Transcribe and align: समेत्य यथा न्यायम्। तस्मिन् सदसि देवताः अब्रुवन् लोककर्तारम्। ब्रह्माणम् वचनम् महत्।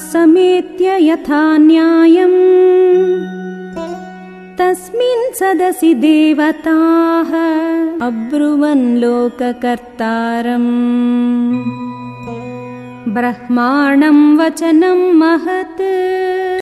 समेत्य 0.00 1.10
यथा 1.10 1.56
न्यायम्। 1.56 2.36
तस्मिन् 4.58 5.34
सदसि 5.34 5.94
देवताः 5.94 7.32
अब्रुवन् 8.06 8.98
लोककर्तारम्। 8.98 10.68
ब्रह्माणम् 13.14 14.38
वचनम् 14.38 15.18
महत्। 15.18 15.89